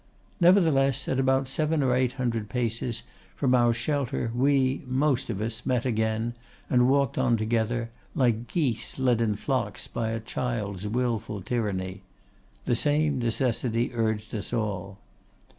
Nevertheless, 0.39 1.07
at 1.07 1.19
about 1.19 1.47
seven 1.47 1.83
or 1.83 1.93
eight 1.93 2.13
hundred 2.13 2.49
paces 2.49 3.03
from 3.35 3.53
our 3.53 3.71
shelter 3.71 4.31
we, 4.33 4.81
most 4.87 5.29
of 5.29 5.39
us, 5.39 5.63
met 5.63 5.85
again 5.85 6.33
and 6.71 6.89
walked 6.89 7.19
on 7.19 7.37
together, 7.37 7.91
like 8.15 8.47
geese 8.47 8.97
led 8.97 9.21
in 9.21 9.35
flocks 9.35 9.85
by 9.85 10.09
a 10.09 10.19
child's 10.19 10.87
wilful 10.87 11.43
tyranny. 11.43 12.01
The 12.65 12.75
same 12.75 13.19
necessity 13.19 13.91
urged 13.93 14.33
us 14.33 14.51
all. 14.51 14.97